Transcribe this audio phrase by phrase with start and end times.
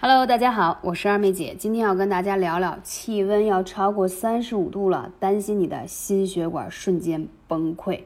[0.00, 8.02] Hello，大家好，我是二妹姐，今天要跟大家聊聊气温要超过三十五度了，担心你的心血管瞬间崩溃。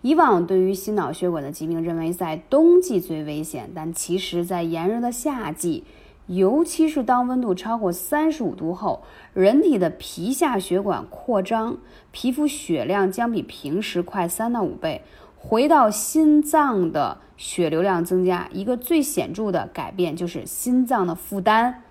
[0.00, 5.84] 以往对于心脑血管的疾病，认为在冬季最危险，但其实，在炎热的夏季，
[6.26, 9.02] 尤其是当温度超过三十五度后，
[9.34, 11.76] 人体的皮下血管扩张，
[12.12, 15.02] 皮肤血量将比平时快三到五倍。
[15.42, 21.82] 回到心脏的血流量增加，一个最显著的改变就是心脏的负担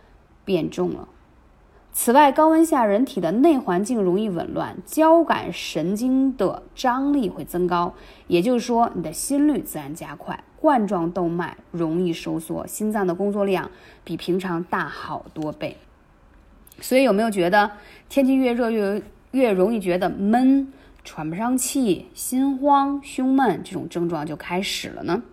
[0.45, 1.07] 变重了。
[1.91, 7.95] 此外，高温下人体的内环境容易紊乱，交感神经的张力会增高，
[8.27, 13.71] 也就是说，你的心率自然加快，冠状动脉容易收缩，心脏的工作量
[14.03, 15.75] 比平常大好多倍。
[16.79, 17.71] 所以，有没有觉得
[18.07, 20.71] 天气越热越越容易觉得闷？
[21.03, 25.23] 喘不上气、心慌、胸闷这种症状就开始了呢。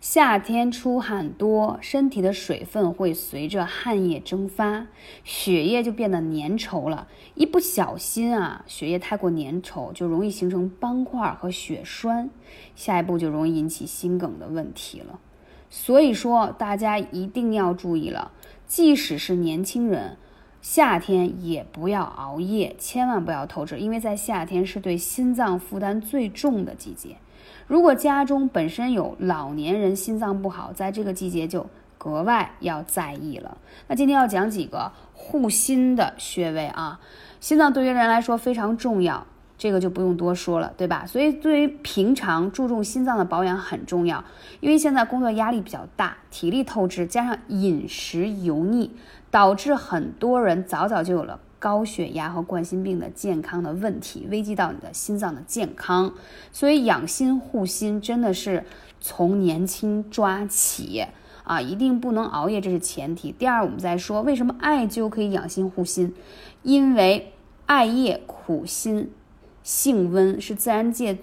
[0.00, 4.88] 夏天出汗多，身体的水分会随着汗液蒸发，
[5.22, 7.06] 血液就变得粘稠了。
[7.36, 12.30] 一不小心啊，血液太过粘稠，就容易形成斑块和血栓，
[12.74, 15.20] 下一步就容易引起心梗的问题了。
[15.70, 18.32] 所以说，大家一定要注意了，
[18.66, 20.16] 即使是年轻人。
[20.62, 27.16] 夏天也不要熬夜，千万不要透支，因为在夏天是对心脏负担最重的季节。
[27.66, 31.66] 如果家中本身有老年人心脏不好，在这个季节就
[31.98, 33.58] 格外要在意了。
[33.88, 37.00] 那今天要讲几个护心的穴位啊，
[37.40, 39.26] 心脏对于人来说非常重要，
[39.62, 41.06] 这个就不用多说了，对吧？
[41.06, 44.24] 所以对于平常注重心脏的保养很重要，
[44.58, 48.90] 因为现在工作压力比较大，体力透支，加上饮食油腻。
[49.30, 56.12] 导致很多人早早就有了高血压和冠心病的健康的问题，危及到你的心脏的健康。
[56.52, 58.62] 所以养心护心真的是
[59.00, 61.06] 从年轻抓起
[61.44, 63.32] 啊，一定不能熬夜，这是前提。
[63.32, 66.14] 第二，我们再说为什么艾灸可以养心护心，
[66.62, 67.32] 因为
[67.64, 69.10] 艾叶苦辛，
[69.62, 71.18] 性温，是自然界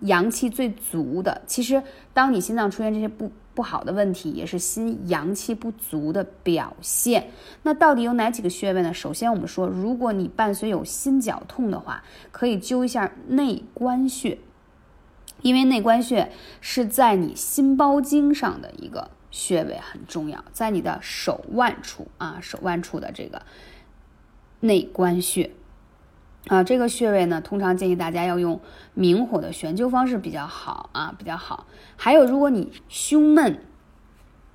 [0.00, 1.42] 阳气最足的。
[1.46, 1.82] 其实，
[2.12, 7.30] 当你心脏出现这些不不好的问题也是心阳气不足的表现。
[7.62, 8.94] 那到底有哪几个穴位呢？
[8.94, 14.38] 首先，我们说，如果你伴随有心绞痛的话，可以灸一下内关穴，
[15.42, 23.42] 因为内关穴是在你心包经上的一个穴位，很重要，在你的手腕处啊，手腕处的这个
[24.60, 25.50] 内关穴。
[26.48, 28.60] 啊，这个穴位呢，通常建议大家要用
[28.94, 31.66] 明火的悬灸方式比较好啊，比较好。
[31.96, 33.62] 还有，如果你胸闷、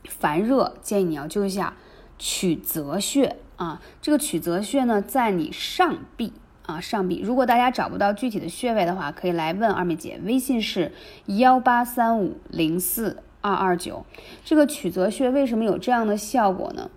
[0.04, 1.76] 烦热，建议你要灸一下
[2.18, 3.82] 曲泽穴啊。
[4.02, 6.34] 这个曲泽穴呢，在你上臂
[6.66, 7.22] 啊，上臂。
[7.22, 10.92] 如果大家找不到具体的穴位的话，可以来问二妹姐，微信是
[11.28, 14.06] 幺八三五零四二二九。
[14.44, 16.90] 这个曲泽穴为什么有这样的效果呢？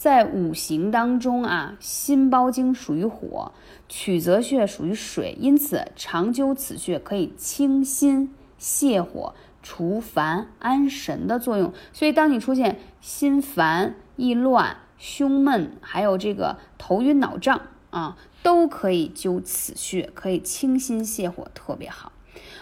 [0.00, 3.52] 在五行当中啊，心包经属于火，
[3.86, 11.74] 曲泽穴属于水，因此常灸此穴可以清心泻火、除烦安神的作用。
[11.92, 22.10] 所以，当你出现心烦意乱、胸闷，还有这个头晕脑胀啊，都可以灸此穴，可以清心泻火，特别好。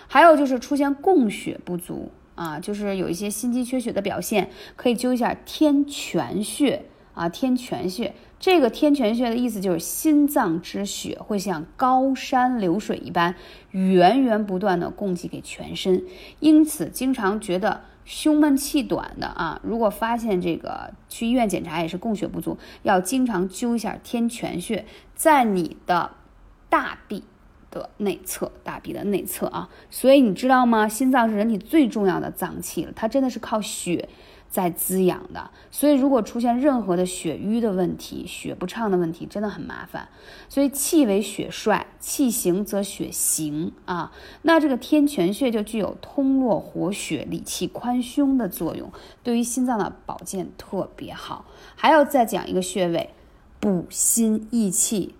[0.09, 6.87] 还有就是出现供血不足啊，就是有一些心肌缺血的表现，可以灸一下天泉穴。
[7.19, 13.35] 啊，天泉穴，这个天泉穴的意思就是心脏之血会像高山流水一般
[13.73, 16.05] 源源不断的供给给全身，
[16.39, 24.87] 因此经常觉得胸闷气短的啊，如果发现这个去医院检查也是供血不足，要经常灸一下天泉穴，
[25.17, 26.13] 在你的
[26.69, 27.25] 大臂
[27.73, 30.87] 的内侧，大臂的内侧啊，所以你知道吗？
[30.87, 34.09] 心脏是人体最重要的脏器了，它真的是靠血。
[34.49, 40.09] 在滋养的，所以如果出现任何的血瘀的问题、血不畅的问题，真的很麻烦。
[40.49, 44.11] 所以气为血帅，气行则血行啊。
[44.43, 48.91] 那这个天泉穴就具有通络活血、理气宽胸的作用，
[49.23, 51.45] 对于心脏的保健特别好。
[51.77, 53.11] 还要再讲一个穴位，
[53.61, 55.15] 补心益气，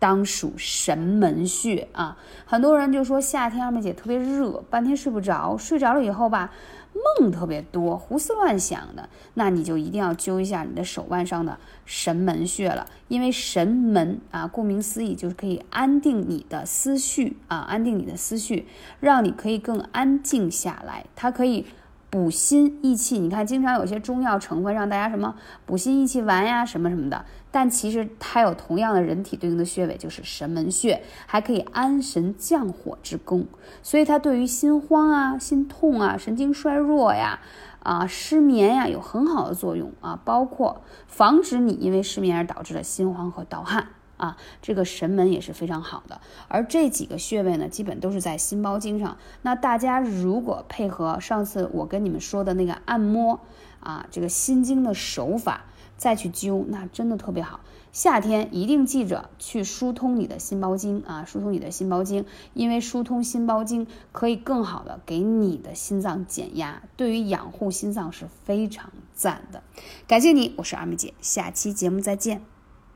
[0.00, 2.18] 当属神门穴啊。
[2.44, 6.52] 很多人就说夏天二妹姐特别热，半天睡不着，睡着了以后吧。
[6.94, 18.66] 梦特别多，胡思乱想的，那你就一定要灸一下你的手腕上的神门穴了，因为神门啊，顾名思义就是可以安定你的思绪啊，安定你的思绪，
[19.00, 21.66] 让你可以更安静下来，它可以。
[22.10, 25.34] 补心益气，你看，经常有些中药成分让大家什么
[25.64, 33.46] 补心益气丸呀，什么什么的，但其实它有同样的人体对应的穴位，就是神门穴，还可以安神降火之功。
[33.82, 37.38] 所以它对于心慌啊、心痛啊、神经衰弱呀、
[37.80, 43.88] 啊失眠呀有很好的作用啊，包括防止你因为失眠而导致的心慌和盗汗。
[44.22, 49.16] 啊，这个神门也是非常好的，而这几个穴位呢，基本都是在心包经上。
[49.42, 53.40] 那大家如果配合上次我跟你们说的那个按摩
[53.80, 55.64] 啊，这个心经的手法
[55.96, 57.58] 再去灸，那真的特别好。
[57.90, 69.64] 夏天一定记着去疏通你的心包经啊，疏通你的心包经，因为疏通心包经可以更好的给你的心脏减压，对于养护心脏是非常赞的。
[70.06, 72.51] 感谢你，我是二妹姐，下期节目再见。